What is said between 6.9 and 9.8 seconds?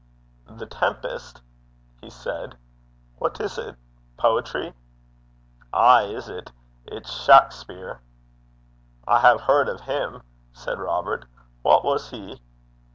Shackspear.' 'I hae heard o'